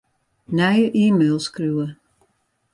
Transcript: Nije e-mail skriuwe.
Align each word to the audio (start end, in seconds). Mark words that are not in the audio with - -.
Nije 0.55 0.85
e-mail 1.03 1.37
skriuwe. 1.45 1.85